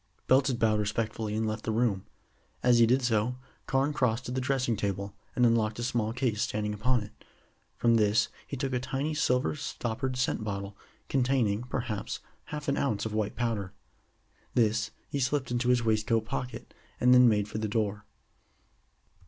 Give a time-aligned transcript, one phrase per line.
[0.25, 2.07] Belton bowed respectfully and left the room.
[2.63, 3.35] As he did so,
[3.67, 7.23] Carne crossed to the dressing table, and unlocked a small case standing upon it.
[7.77, 10.75] From this he took a tiny silver stoppered scent bottle,
[11.07, 13.73] containing, perhaps, half an ounce of white powder.
[14.55, 18.07] This he slipped into his waistcoat pocket, and then made for the door.